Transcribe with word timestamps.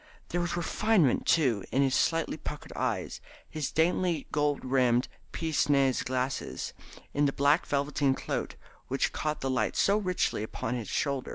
There 0.29 0.41
was 0.41 0.57
refinement 0.57 1.27
too 1.27 1.63
in 1.71 1.83
his 1.83 1.93
slightly 1.93 2.35
puckered 2.35 2.73
eyes, 2.75 3.21
his 3.47 3.71
dainty 3.71 4.25
gold 4.31 4.65
rimmed 4.65 5.07
pince 5.31 5.69
nez 5.69 6.01
glasses, 6.01 6.73
and 6.97 7.03
in 7.13 7.25
the 7.25 7.33
black 7.33 7.67
velveteen 7.67 8.15
coat 8.15 8.55
which 8.87 9.13
caught 9.13 9.41
the 9.41 9.49
light 9.51 9.75
so 9.75 9.99
richly 9.99 10.41
upon 10.41 10.73
its 10.73 10.89
shoulder. 10.89 11.29